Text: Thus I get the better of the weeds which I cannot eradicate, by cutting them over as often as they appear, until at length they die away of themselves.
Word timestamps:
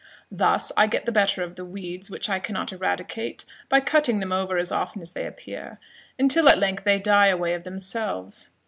Thus 0.31 0.71
I 0.75 0.87
get 0.87 1.05
the 1.05 1.11
better 1.11 1.43
of 1.43 1.53
the 1.57 1.63
weeds 1.63 2.09
which 2.09 2.27
I 2.27 2.39
cannot 2.39 2.73
eradicate, 2.73 3.45
by 3.69 3.81
cutting 3.81 4.19
them 4.19 4.31
over 4.31 4.57
as 4.57 4.71
often 4.71 4.99
as 4.99 5.11
they 5.11 5.27
appear, 5.27 5.79
until 6.17 6.49
at 6.49 6.57
length 6.57 6.85
they 6.85 6.97
die 6.99 7.27
away 7.27 7.53
of 7.53 7.65
themselves. 7.65 8.49